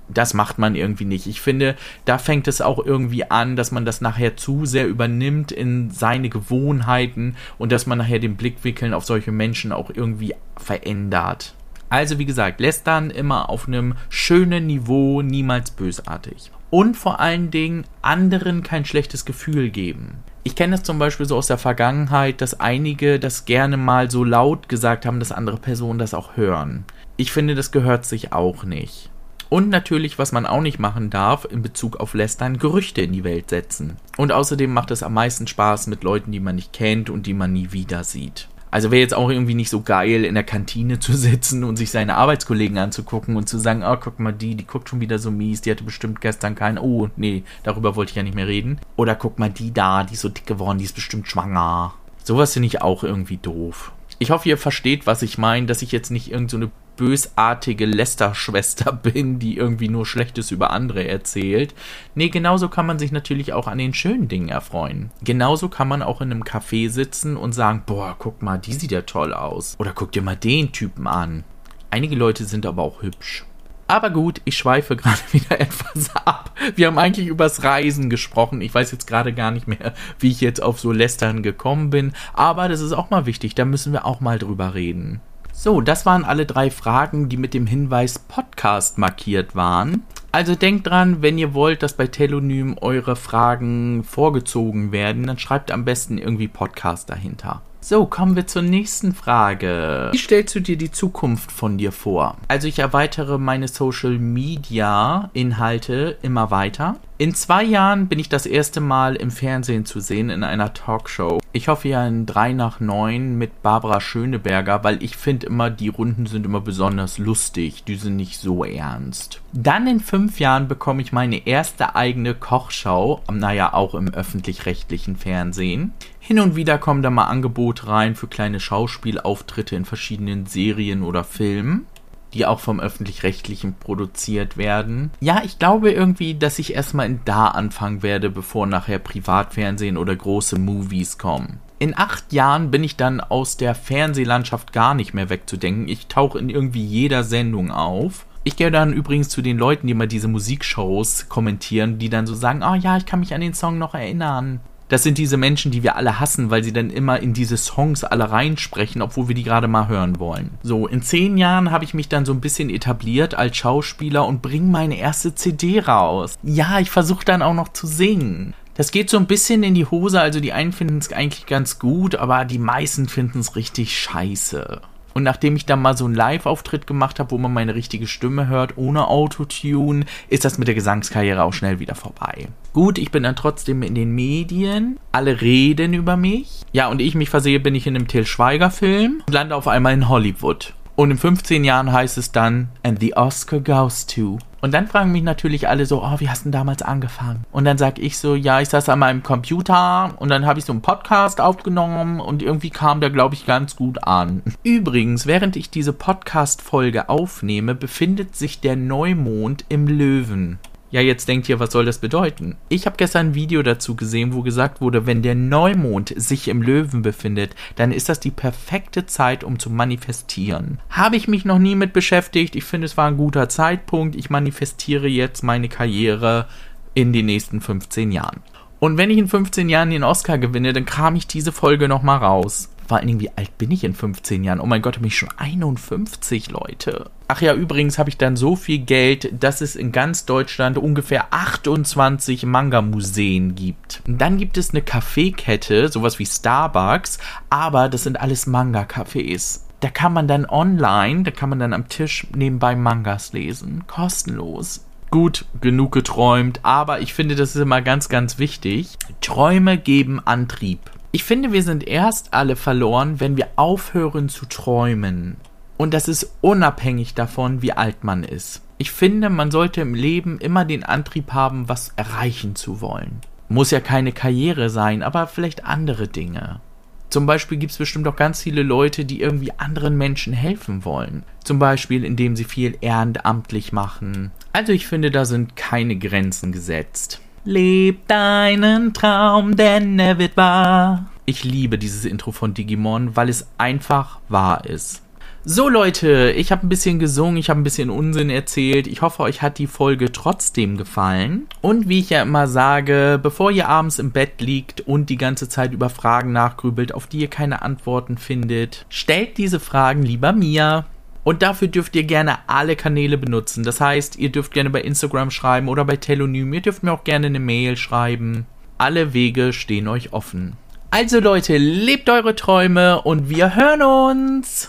Das 0.09 0.33
macht 0.33 0.59
man 0.59 0.75
irgendwie 0.75 1.05
nicht. 1.05 1.27
Ich 1.27 1.43
finde, 1.43 1.77
da 2.07 2.17
fängt 2.17 2.49
es 2.49 2.63
auch 2.63 2.85
irgendwie 2.85 3.31
an, 3.31 3.57
dass 3.57 3.71
man 3.71 3.85
das 3.85 4.01
nachher 4.01 4.39
zu 4.39 4.65
sehr 4.65 4.89
übernimmt 4.89 5.53
in 5.53 5.91
seine 5.91 6.31
Gewohnheiten 6.31 7.37
und 7.59 7.73
dass 7.73 7.87
man 7.87 7.99
nachher 7.99 8.19
den 8.19 8.37
Blickwinkeln 8.37 8.95
auf 8.95 9.05
solche 9.05 9.33
Menschen 9.33 9.71
auch 9.71 9.91
irgendwie 9.93 10.35
verändert. 10.57 11.55
Also 11.91 12.19
wie 12.19 12.25
gesagt, 12.25 12.61
lästern 12.61 13.11
immer 13.11 13.51
auf 13.51 13.69
einem 13.69 13.95
schönen 14.09 14.67
Niveau, 14.67 15.21
niemals 15.21 15.71
bösartig. 15.71 16.51
Und 16.71 16.97
vor 16.97 17.21
allen 17.21 17.51
Dingen 17.51 17.85
anderen 18.03 18.63
kein 18.63 18.85
schlechtes 18.85 19.25
Gefühl 19.25 19.71
geben. 19.71 20.19
Ich 20.49 20.55
kenne 20.55 20.77
es 20.77 20.83
zum 20.83 20.99
Beispiel 20.99 21.27
so 21.27 21.37
aus 21.37 21.49
der 21.49 21.59
Vergangenheit, 21.59 22.41
dass 22.41 22.59
einige 22.59 23.21
das 23.21 23.45
gerne 23.45 23.77
mal 23.77 24.11
so 24.11 24.25
laut 24.25 24.71
gesagt 24.71 25.05
haben, 25.05 25.21
dass 25.21 25.31
andere 25.31 25.59
Personen 25.59 25.99
das 25.99 26.15
auch 26.15 26.39
hören. 26.39 26.87
Ich 27.19 27.33
finde, 27.33 27.55
das 27.55 27.71
gehört 27.71 28.07
sich 28.07 28.33
auch 28.33 28.65
nicht. 28.65 29.11
Und 29.51 29.69
natürlich, 29.69 30.19
was 30.19 30.33
man 30.33 30.47
auch 30.47 30.63
nicht 30.63 30.79
machen 30.79 31.11
darf, 31.11 31.45
in 31.45 31.61
Bezug 31.61 31.97
auf 31.97 32.15
Lästern, 32.15 32.59
Gerüchte 32.59 33.03
in 33.03 33.13
die 33.13 33.25
Welt 33.25 33.51
setzen. 33.51 33.99
Und 34.17 34.33
außerdem 34.33 34.73
macht 34.73 34.91
es 34.91 35.03
am 35.03 35.13
meisten 35.13 35.47
Spaß 35.47 35.87
mit 35.89 36.03
Leuten, 36.03 36.33
die 36.33 36.41
man 36.41 36.55
nicht 36.55 36.73
kennt 36.73 37.11
und 37.11 37.27
die 37.27 37.35
man 37.35 37.53
nie 37.53 37.73
wieder 37.73 38.03
sieht. 38.03 38.49
Also 38.71 38.91
wäre 38.91 39.01
jetzt 39.01 39.15
auch 39.15 39.31
irgendwie 39.31 39.55
nicht 39.55 39.71
so 39.71 39.81
geil, 39.81 40.25
in 40.25 40.35
der 40.35 40.45
Kantine 40.45 40.99
zu 40.99 41.13
sitzen 41.17 41.65
und 41.65 41.77
sich 41.77 41.91
seine 41.91 42.17
Arbeitskollegen 42.17 42.79
anzugucken 42.79 43.37
und 43.37 43.49
zu 43.49 43.59
sagen, 43.59 43.83
oh, 43.85 43.97
guck 43.97 44.19
mal 44.21 44.33
die, 44.33 44.55
die 44.55 44.67
guckt 44.67 44.89
schon 44.89 45.01
wieder 45.01 45.19
so 45.19 45.31
mies, 45.31 45.61
die 45.61 45.71
hatte 45.71 45.85
bestimmt 45.85 46.21
gestern 46.21 46.55
keinen, 46.55 46.79
oh, 46.79 47.09
nee, 47.17 47.45
darüber 47.63 47.97
wollte 47.97 48.11
ich 48.11 48.17
ja 48.17 48.23
nicht 48.23 48.35
mehr 48.35 48.47
reden. 48.47 48.81
Oder 48.97 49.15
guck 49.15 49.39
mal 49.39 49.51
die 49.51 49.73
da, 49.73 50.05
die 50.05 50.15
ist 50.15 50.21
so 50.21 50.29
dick 50.29 50.47
geworden, 50.47 50.79
die 50.79 50.85
ist 50.85 50.95
bestimmt 50.95 51.29
schwanger. 51.29 51.95
Sowas 52.23 52.53
finde 52.53 52.67
ich 52.67 52.83
auch 52.83 53.05
irgendwie 53.05 53.39
doof. 53.39 53.93
Ich 54.19 54.31
hoffe, 54.31 54.49
ihr 54.49 54.59
versteht, 54.59 55.07
was 55.07 55.23
ich 55.23 55.39
meine, 55.39 55.67
dass 55.67 55.83
ich 55.83 55.93
jetzt 55.93 56.11
nicht 56.11 56.31
irgendeine 56.31 56.67
so 56.67 56.73
bösartige 56.99 57.87
Lästerschwester 57.87 58.93
bin, 59.03 59.39
die 59.39 59.57
irgendwie 59.57 59.89
nur 59.89 60.05
Schlechtes 60.05 60.51
über 60.51 60.71
andere 60.73 61.07
erzählt. 61.07 61.75
Nee, 62.15 62.29
genauso 62.29 62.69
kann 62.69 62.87
man 62.87 62.99
sich 62.99 63.13
natürlich 63.13 63.53
auch 63.53 63.69
an 63.69 63.79
den 63.79 63.95
schönen 63.95 64.29
Dingen 64.29 64.49
erfreuen. 64.49 65.11
Genauso 65.23 65.69
kann 65.69 65.89
man 65.89 66.03
auch 66.03 66.21
in 66.21 66.33
einem 66.33 66.43
Café 66.43 66.91
sitzen 66.91 67.37
und 67.37 67.53
sagen, 67.53 67.85
boah, 67.87 68.17
guck 68.19 68.43
mal, 68.43 68.59
die 68.59 68.73
sieht 68.73 68.91
ja 68.91 69.03
toll 69.03 69.33
aus. 69.33 69.77
Oder 69.79 69.93
guck 69.93 70.13
dir 70.13 70.23
mal 70.23 70.37
den 70.37 70.73
Typen 70.73 71.07
an. 71.07 71.45
Einige 71.91 72.17
Leute 72.17 72.45
sind 72.45 72.67
aber 72.67 72.83
auch 72.83 73.03
hübsch. 73.03 73.47
Aber 73.89 74.11
gut, 74.11 74.43
ich 74.45 74.57
schweife 74.57 74.97
gerade 74.97 75.19
wieder 75.33 75.61
etwas 75.61 76.15
ab. 76.15 76.53
Wir 76.77 76.87
haben 76.87 76.99
eigentlich 76.99 77.27
übers 77.27 77.65
Reisen 77.65 78.11
gesprochen. 78.11 78.61
Ich 78.61 78.75
weiß 78.75 78.93
jetzt 78.93 79.07
gerade 79.07 79.33
gar 79.33 79.51
nicht 79.51 79.67
mehr, 79.67 79.95
wie 80.19 80.31
ich 80.31 80.41
jetzt 80.41 80.63
auf 80.63 80.79
so 80.79 80.93
Lästern 80.93 81.43
gekommen 81.43 81.91
bin. 81.91 82.13
Aber 82.35 82.69
das 82.69 82.81
ist 82.81 82.93
auch 82.93 83.11
mal 83.11 83.27
wichtig. 83.27 83.55
Da 83.55 83.65
müssen 83.65 83.93
wir 83.93 84.05
auch 84.05 84.21
mal 84.21 84.39
drüber 84.39 84.75
reden. 84.75 85.21
So, 85.61 85.81
das 85.81 86.07
waren 86.07 86.25
alle 86.25 86.47
drei 86.47 86.71
Fragen, 86.71 87.29
die 87.29 87.37
mit 87.37 87.53
dem 87.53 87.67
Hinweis 87.67 88.21
Podcast 88.21 88.97
markiert 88.97 89.57
waren. 89.57 90.05
Also 90.31 90.55
denkt 90.55 90.87
dran, 90.87 91.21
wenn 91.21 91.37
ihr 91.37 91.53
wollt, 91.53 91.83
dass 91.83 91.95
bei 91.95 92.07
Telonym 92.07 92.77
eure 92.81 93.17
Fragen 93.17 94.05
vorgezogen 94.05 94.93
werden, 94.93 95.27
dann 95.27 95.37
schreibt 95.37 95.73
am 95.73 95.85
besten 95.85 96.17
irgendwie 96.17 96.47
Podcast 96.47 97.11
dahinter. 97.11 97.61
So, 97.81 98.07
kommen 98.07 98.37
wir 98.37 98.47
zur 98.47 98.63
nächsten 98.63 99.15
Frage. 99.15 100.11
Wie 100.13 100.19
stellst 100.19 100.55
du 100.55 100.61
dir 100.61 100.77
die 100.77 100.93
Zukunft 100.93 101.51
von 101.51 101.77
dir 101.77 101.91
vor? 101.91 102.37
Also 102.47 102.69
ich 102.69 102.79
erweitere 102.79 103.39
meine 103.39 103.67
Social 103.67 104.19
Media 104.19 105.29
Inhalte 105.33 106.19
immer 106.23 106.53
weiter. 106.53 106.97
In 107.19 107.35
zwei 107.35 107.65
Jahren 107.65 108.07
bin 108.07 108.21
ich 108.21 108.29
das 108.29 108.47
erste 108.47 108.81
Mal 108.81 109.17
im 109.17 109.33
Fernsehen 109.33 109.85
zu 109.85 109.99
sehen 109.99 110.31
in 110.31 110.45
einer 110.45 110.73
Talkshow. 110.73 111.41
Ich 111.59 111.67
hoffe 111.67 111.89
ja 111.89 112.07
in 112.07 112.25
3 112.25 112.53
nach 112.53 112.79
9 112.79 113.37
mit 113.37 113.65
Barbara 113.65 114.01
Schöneberger, 114.01 114.85
weil 114.85 115.03
ich 115.03 115.17
finde 115.17 115.49
immer, 115.49 115.71
die 115.71 115.89
Runden 115.89 116.27
sind 116.27 116.47
immer 116.47 116.61
besonders 116.61 117.19
lustig. 117.19 117.83
Die 117.83 117.97
sind 117.97 118.15
nicht 118.15 118.39
so 118.39 118.63
ernst. 118.63 119.41
Dann 119.53 119.89
in 119.89 119.99
fünf 119.99 120.39
Jahren 120.39 120.69
bekomme 120.69 121.03
ich 121.03 121.11
meine 121.11 121.49
erste 121.49 121.97
eigene 121.97 122.35
Kochschau, 122.35 123.23
naja, 123.29 123.73
auch 123.73 123.97
im 123.97 124.07
öffentlich-rechtlichen 124.07 125.17
Fernsehen. 125.17 125.95
Hin 126.21 126.39
und 126.39 126.55
wieder 126.55 126.79
kommen 126.79 127.03
da 127.03 127.11
mal 127.11 127.25
Angebote 127.25 127.89
rein 127.89 128.15
für 128.15 128.29
kleine 128.29 128.61
Schauspielauftritte 128.61 129.75
in 129.75 129.85
verschiedenen 129.85 130.47
Serien 130.47 131.03
oder 131.03 131.25
Filmen 131.25 131.89
die 132.35 132.47
auch 132.47 132.61
vom 132.61 132.81
öffentlich-rechtlichen 132.81 133.75
produziert 133.75 134.57
werden. 134.57 135.11
Ja, 135.21 135.43
ich 135.45 135.59
glaube 135.59 135.91
irgendwie, 135.91 136.35
dass 136.35 136.59
ich 136.59 136.75
erstmal 136.75 137.19
da 137.25 137.49
anfangen 137.49 138.03
werde, 138.03 138.31
bevor 138.31 138.67
nachher 138.67 138.99
Privatfernsehen 138.99 139.97
oder 139.97 140.15
große 140.15 140.59
Movies 140.59 141.19
kommen. 141.19 141.61
In 141.81 141.97
acht 141.97 142.33
Jahren 142.33 142.71
bin 142.71 142.83
ich 142.83 142.97
dann 142.97 143.21
aus 143.21 143.57
der 143.57 143.75
Fernsehlandschaft 143.75 144.73
gar 144.73 144.95
nicht 144.95 145.15
mehr 145.15 145.31
wegzudenken. 145.31 145.89
Ich 145.89 146.09
tauche 146.09 146.39
in 146.39 146.51
irgendwie 146.51 146.85
jeder 146.85 147.23
Sendung 147.23 147.71
auf. 147.71 148.27
Ich 148.43 148.57
gehe 148.57 148.71
dann 148.71 148.93
übrigens 148.93 149.29
zu 149.29 149.43
den 149.43 149.59
Leuten, 149.59 149.87
die 149.87 149.95
mal 149.95 150.09
diese 150.09 150.27
Musikshows 150.27 151.29
kommentieren, 151.29 151.99
die 151.99 152.09
dann 152.09 152.27
so 152.27 152.35
sagen, 152.35 152.63
oh, 152.63 152.75
ja, 152.75 152.97
ich 152.97 153.07
kann 153.07 153.21
mich 153.21 153.35
an 153.35 153.41
den 153.41 153.55
Song 153.55 153.79
noch 153.79 153.95
erinnern. 153.95 154.61
Das 154.89 155.03
sind 155.03 155.19
diese 155.19 155.37
Menschen, 155.37 155.71
die 155.71 155.83
wir 155.83 155.97
alle 155.97 156.19
hassen, 156.19 156.51
weil 156.51 156.65
sie 156.65 156.73
dann 156.73 156.91
immer 156.91 157.21
in 157.21 157.35
diese 157.35 157.59
Songs 157.59 158.05
alle 158.05 158.31
reinsprechen, 158.31 159.03
obwohl 159.03 159.29
wir 159.29 159.35
die 159.35 159.43
gerade 159.43 159.69
mal 159.69 159.89
hören 159.89 160.19
wollen. 160.19 160.51
So, 160.63 160.87
in 160.87 161.03
zehn 161.03 161.37
Jahren 161.37 161.71
habe 161.71 161.85
ich 161.85 161.93
mich 161.93 162.09
dann 162.09 162.25
so 162.25 162.33
ein 162.33 162.41
bisschen 162.41 162.71
etabliert 162.71 163.35
als 163.35 163.57
Schauspieler 163.57 164.27
und 164.27 164.41
bringe 164.41 164.71
meine 164.71 164.97
erste 164.97 165.35
CD 165.35 165.81
raus. 165.81 166.39
Ja, 166.43 166.79
ich 166.81 166.91
versuche 166.91 167.25
dann 167.25 167.43
auch 167.43 167.55
noch 167.55 167.69
zu 167.69 167.87
singen. 167.87 168.55
Das 168.75 168.93
geht 168.93 169.11
so 169.11 169.17
ein 169.19 169.27
bisschen 169.27 169.65
in 169.65 169.75
die 169.75 169.87
Hose, 169.87 170.21
also 170.21 170.41
die 170.41 170.53
einen 170.53 170.73
finden 170.73 170.99
es 170.99 171.13
eigentlich 171.13 171.47
ganz 171.47 171.79
gut, 171.79 172.15
aber 172.15 172.45
die 172.45 172.61
meisten 172.61 173.09
finden 173.09 173.41
es 173.41 173.57
richtig 173.57 173.99
scheiße. 173.99 174.81
Und 175.19 175.25
nachdem 175.25 175.57
ich 175.57 175.67
dann 175.67 175.83
mal 175.83 175.97
so 175.97 176.05
einen 176.05 176.15
Live-Auftritt 176.15 176.87
gemacht 176.87 177.19
habe, 177.19 177.33
wo 177.33 177.39
man 177.39 177.53
meine 177.53 177.75
richtige 177.75 178.07
Stimme 178.07 178.47
hört, 178.47 178.79
ohne 178.79 179.09
Autotune, 179.09 180.05
ist 180.29 180.45
das 180.45 180.59
mit 180.59 180.69
der 180.69 180.77
Gesangskarriere 180.77 181.43
auch 181.43 181.53
schnell 181.53 181.81
wieder 181.81 181.97
vorbei. 181.97 182.47
Gut, 182.73 182.99
ich 182.99 183.11
bin 183.11 183.25
dann 183.25 183.35
trotzdem 183.35 183.83
in 183.83 183.97
den 183.97 184.13
Medien. 184.13 184.97
Alle 185.11 185.41
reden 185.41 185.93
über 185.93 186.17
mich. 186.17 186.61
Ja, 186.71 186.87
und 186.87 187.01
ich 187.01 187.17
mich 187.17 187.31
versehe, 187.31 187.59
bin 187.59 187.75
ich 187.75 187.89
in 187.89 187.97
einem 187.97 188.07
Till 188.07 188.27
Schweiger-Film 188.27 189.25
und 189.27 189.33
lande 189.33 189.57
auf 189.57 189.67
einmal 189.67 189.93
in 189.93 190.09
Hollywood. 190.09 190.75
Und 190.95 191.11
in 191.11 191.19
15 191.19 191.65
Jahren 191.65 191.91
heißt 191.91 192.17
es 192.17 192.31
dann, 192.31 192.69
and 192.85 193.01
the 193.01 193.17
Oscar 193.17 193.59
goes 193.59 194.07
to. 194.07 194.39
Und 194.61 194.75
dann 194.75 194.89
fragen 194.89 195.13
mich 195.13 195.23
natürlich 195.23 195.69
alle 195.69 195.87
so, 195.87 196.03
oh, 196.03 196.19
wie 196.19 196.29
hast 196.29 196.41
du 196.41 196.45
denn 196.45 196.53
damals 196.53 196.83
angefangen? 196.83 197.45
Und 197.53 197.65
dann 197.65 197.79
sag 197.79 197.99
ich 197.99 198.19
so, 198.19 198.35
ja, 198.35 198.61
ich 198.61 198.69
saß 198.69 198.89
an 198.89 198.99
meinem 198.99 199.23
Computer 199.23 200.15
und 200.19 200.31
dann 200.31 200.47
habe 200.47 200.59
ich 200.59 200.65
so 200.65 200.73
einen 200.73 200.83
Podcast 200.83 201.41
aufgenommen 201.41 202.21
und 202.21 202.43
irgendwie 202.43 202.71
kam 202.71 203.01
der, 203.01 203.11
glaube 203.11 203.35
ich, 203.35 203.47
ganz 203.47 203.77
gut 203.77 204.03
an. 204.05 204.43
Übrigens, 204.65 205.27
während 205.27 205.55
ich 205.57 205.71
diese 205.71 205.93
Podcast-Folge 205.93 207.09
aufnehme, 207.09 207.75
befindet 207.75 208.35
sich 208.35 208.61
der 208.61 208.75
Neumond 208.75 209.65
im 209.69 209.87
Löwen. 209.87 210.59
Ja, 210.91 211.03
jetzt 211.03 211.29
denkt 211.29 211.49
ihr, 211.51 211.61
was 211.61 211.73
soll 211.73 211.85
das 211.85 211.99
bedeuten? 211.99 212.57
Ich 212.71 212.87
habe 212.87 212.97
gestern 212.97 213.29
ein 213.29 213.35
Video 213.35 213.63
dazu 213.63 213.95
gesehen, 213.95 214.33
wo 214.33 214.41
gesagt 214.43 214.81
wurde, 214.81 215.05
wenn 215.05 215.21
der 215.21 215.35
Neumond 215.35 216.15
sich 216.17 216.49
im 216.49 216.63
Löwen 216.63 217.03
befindet, 217.03 217.55
dann 217.77 217.93
ist 217.93 218.09
das 218.09 218.21
die 218.21 218.31
perfekte 218.31 219.05
Zeit, 219.05 219.45
um 219.45 219.59
zu 219.59 219.69
manifestieren. 219.69 220.81
Habe 220.89 221.17
ich 221.17 221.29
mich 221.29 221.45
noch 221.45 221.59
nie 221.59 221.75
mit 221.75 221.93
beschäftigt. 221.93 222.57
Ich 222.57 222.65
finde, 222.65 222.87
es 222.87 222.97
war 222.97 223.07
ein 223.07 223.19
guter 223.19 223.51
Zeitpunkt. 223.51 224.17
Ich 224.17 224.31
manifestiere 224.31 225.09
jetzt 225.09 225.43
meine 225.43 225.69
Karriere 225.69 226.47
in 226.95 227.13
den 227.13 227.27
nächsten 227.27 227.61
15 227.61 228.11
Jahren. 228.11 228.41
Und 228.81 228.97
wenn 228.97 229.11
ich 229.11 229.19
in 229.19 229.29
15 229.29 229.69
Jahren 229.69 229.91
den 229.91 230.05
Oscar 230.05 230.39
gewinne, 230.39 230.73
dann 230.73 230.87
kram 230.87 231.17
ich 231.17 231.27
diese 231.27 231.53
Folge 231.53 231.89
nochmal 231.89 232.19
raus. 232.19 232.71
Vor 232.89 232.97
allen 232.97 233.07
Dingen, 233.07 233.21
wie 233.21 233.31
alt 233.37 233.59
bin 233.59 233.71
ich 233.71 233.85
in 233.85 233.93
15 233.93 234.45
Jahren? 234.45 234.61
Oh 234.61 234.67
mein 234.67 234.81
Gott, 234.81 234.95
bin 234.95 235.09
ich 235.09 235.19
schon 235.19 235.29
51, 235.37 236.51
Leute. 236.51 237.11
Ach 237.29 237.43
ja, 237.43 237.53
übrigens 237.53 237.99
habe 237.99 238.09
ich 238.09 238.17
dann 238.17 238.35
so 238.35 238.57
viel 238.57 238.79
Geld, 238.79 239.31
dass 239.39 239.61
es 239.61 239.77
in 239.77 239.93
ganz 239.93 240.25
Deutschland 240.25 240.79
ungefähr 240.79 241.27
28 241.31 242.47
Manga-Museen 242.47 243.55
gibt. 243.55 244.03
Dann 244.07 244.39
gibt 244.39 244.57
es 244.57 244.71
eine 244.71 244.81
Kaffeekette, 244.81 245.91
sowas 245.91 246.19
wie 246.19 246.25
Starbucks, 246.25 247.19
aber 247.51 247.91
das 247.91 248.05
sind 248.05 248.19
alles 248.19 248.47
Manga-Cafés. 248.47 249.61
Da 249.81 249.91
kann 249.91 250.15
man 250.15 250.27
dann 250.27 250.47
online, 250.47 251.25
da 251.25 251.31
kann 251.31 251.51
man 251.51 251.59
dann 251.59 251.75
am 251.75 251.89
Tisch 251.89 252.27
nebenbei 252.35 252.75
Mangas 252.75 253.35
lesen. 253.35 253.85
Kostenlos. 253.87 254.87
Gut, 255.11 255.45
genug 255.61 255.93
geträumt, 255.93 256.61
aber 256.63 257.01
ich 257.01 257.13
finde, 257.13 257.35
das 257.35 257.55
ist 257.55 257.61
immer 257.61 257.83
ganz, 257.83 258.09
ganz 258.09 258.39
wichtig. 258.39 258.97
Träume 259.21 259.77
geben 259.77 260.21
Antrieb. 260.25 260.81
Ich 261.11 261.25
finde, 261.25 261.53
wir 261.53 261.63
sind 261.63 261.87
erst 261.87 262.35
alle 262.35 262.55
verloren, 262.55 263.19
wenn 263.19 263.37
wir 263.37 263.49
aufhören 263.57 264.29
zu 264.29 264.45
träumen. 264.45 265.37
Und 265.79 265.95
das 265.95 266.07
ist 266.07 266.35
unabhängig 266.43 267.15
davon, 267.15 267.63
wie 267.63 267.73
alt 267.73 268.05
man 268.05 268.25
ist. 268.25 268.63
Ich 268.77 268.91
finde, 268.91 269.31
man 269.31 269.51
sollte 269.51 269.81
im 269.81 269.95
Leben 269.95 270.39
immer 270.39 270.65
den 270.65 270.85
Antrieb 270.85 271.33
haben, 271.33 271.69
was 271.69 271.93
erreichen 271.97 272.57
zu 272.57 272.81
wollen. 272.81 273.21
Muss 273.49 273.71
ja 273.71 273.81
keine 273.81 274.13
Karriere 274.13 274.69
sein, 274.69 275.03
aber 275.03 275.27
vielleicht 275.27 275.65
andere 275.65 276.09
Dinge. 276.09 276.61
Zum 277.09 277.25
Beispiel 277.25 277.57
gibt 277.57 277.73
es 277.73 277.79
bestimmt 277.79 278.07
auch 278.07 278.17
ganz 278.17 278.43
viele 278.43 278.63
Leute, 278.63 279.07
die 279.07 279.23
irgendwie 279.23 279.53
anderen 279.57 279.97
Menschen 279.97 280.35
helfen 280.35 280.85
wollen. 280.85 281.23
Zum 281.43 281.59
Beispiel, 281.59 282.05
indem 282.05 282.37
sie 282.37 282.45
viel 282.45 282.77
ehrenamtlich 282.83 283.73
machen. 283.73 284.31
Also 284.53 284.73
ich 284.73 284.87
finde, 284.87 285.11
da 285.11 285.25
sind 285.25 285.57
keine 285.57 285.97
Grenzen 285.97 286.53
gesetzt. 286.53 287.23
Leb 287.49 288.07
deinen 288.09 288.93
Traum, 288.93 289.57
denn 289.57 289.99
er 289.99 290.19
wird 290.19 290.37
wahr. 290.37 291.07
Ich 291.25 291.45
liebe 291.45 291.79
dieses 291.79 292.05
Intro 292.05 292.31
von 292.31 292.53
Digimon, 292.53 293.17
weil 293.17 293.31
es 293.31 293.49
einfach 293.57 294.19
wahr 294.29 294.67
ist. 294.67 295.01
So 295.47 295.71
Leute, 295.71 296.31
ich 296.37 296.53
habe 296.53 296.67
ein 296.67 296.69
bisschen 296.69 296.99
gesungen, 296.99 297.39
ich 297.39 297.49
habe 297.49 297.59
ein 297.59 297.65
bisschen 297.65 297.89
Unsinn 297.89 298.29
erzählt. 298.29 298.87
Ich 298.87 299.01
hoffe, 299.01 299.23
euch 299.23 299.41
hat 299.41 299.57
die 299.57 299.67
Folge 299.67 300.13
trotzdem 300.13 300.77
gefallen. 300.77 301.47
Und 301.63 301.89
wie 301.89 302.01
ich 302.01 302.11
ja 302.11 302.21
immer 302.21 302.49
sage, 302.49 303.19
bevor 303.23 303.51
ihr 303.51 303.67
abends 303.67 303.99
im 303.99 304.11
Bett 304.11 304.43
liegt 304.43 304.83
und 304.83 305.09
die 305.09 305.17
ganze 305.17 305.49
Zeit 305.49 305.73
über 305.73 305.89
Fragen 305.89 306.33
nachgrübelt, 306.33 306.93
auf 306.93 307.07
die 307.07 307.21
ihr 307.21 307.29
keine 307.29 307.63
Antworten 307.63 308.19
findet, 308.19 308.85
stellt 308.91 309.39
diese 309.39 309.59
Fragen 309.59 310.03
lieber 310.03 310.35
mir. 310.35 310.85
Und 311.29 311.43
dafür 311.43 311.69
dürft 311.69 311.95
ihr 311.95 312.05
gerne 312.05 312.39
alle 312.47 312.75
Kanäle 312.75 313.19
benutzen. 313.19 313.63
Das 313.63 313.83
heißt, 313.83 314.17
ihr 314.17 314.33
dürft 314.33 314.51
gerne 314.55 314.71
bei 314.71 314.81
Instagram 314.81 315.31
schreiben 315.31 315.69
oder 315.69 315.85
bei 315.85 315.97
Telonym. 315.97 316.55
Ihr 316.55 316.63
dürft 316.63 316.83
mir 316.83 316.91
auch 316.91 317.05
gerne 317.05 317.27
eine 317.27 317.39
Mail 317.39 317.77
schreiben. 317.77 318.47
Alle 318.79 319.13
Wege 319.13 319.53
stehen 319.53 319.89
euch 319.89 320.15
offen. 320.15 320.57
Also 320.91 321.21
Leute, 321.21 321.59
lebt 321.59 322.09
eure 322.09 322.35
Träume 322.35 323.03
und 323.03 323.29
wir 323.29 323.55
hören 323.55 323.83
uns. 323.83 324.67